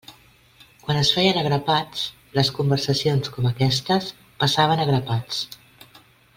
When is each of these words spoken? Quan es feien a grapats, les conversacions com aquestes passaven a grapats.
Quan 0.85 0.99
es 1.01 1.11
feien 1.17 1.37
a 1.41 1.43
grapats, 1.47 2.07
les 2.39 2.49
conversacions 2.61 3.31
com 3.37 3.51
aquestes 3.53 4.11
passaven 4.45 4.83
a 4.87 4.91
grapats. 4.93 5.47